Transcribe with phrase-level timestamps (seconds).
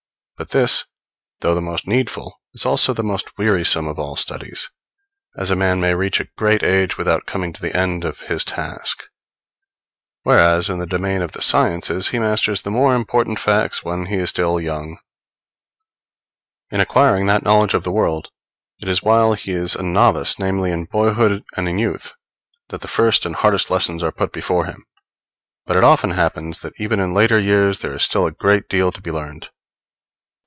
[0.37, 0.85] But this,
[1.41, 4.71] though the most needful, is also the most wearisome of all studies,
[5.37, 8.43] as a man may reach a great age without coming to the end of his
[8.43, 9.03] task;
[10.23, 14.15] whereas, in the domain of the sciences, he masters the more important facts when he
[14.15, 14.97] is still young.
[16.71, 18.29] In acquiring that knowledge of the world,
[18.81, 22.13] it is while he is a novice, namely, in boyhood and in youth,
[22.69, 24.87] that the first and hardest lessons are put before him;
[25.67, 28.91] but it often happens that even in later years there is still a great deal
[28.91, 29.51] to be learned.